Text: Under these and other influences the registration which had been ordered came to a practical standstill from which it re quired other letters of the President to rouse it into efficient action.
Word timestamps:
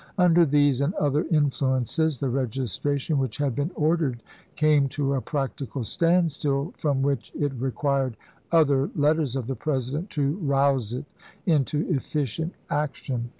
Under 0.17 0.47
these 0.47 0.81
and 0.81 0.95
other 0.95 1.25
influences 1.29 2.17
the 2.19 2.27
registration 2.31 3.19
which 3.19 3.37
had 3.37 3.53
been 3.53 3.69
ordered 3.75 4.23
came 4.55 4.89
to 4.89 5.13
a 5.13 5.21
practical 5.21 5.83
standstill 5.83 6.73
from 6.75 7.03
which 7.03 7.31
it 7.39 7.51
re 7.55 7.69
quired 7.69 8.17
other 8.51 8.89
letters 8.95 9.35
of 9.35 9.45
the 9.45 9.53
President 9.55 10.09
to 10.09 10.37
rouse 10.37 10.91
it 10.95 11.05
into 11.45 11.87
efficient 11.87 12.55
action. 12.71 13.29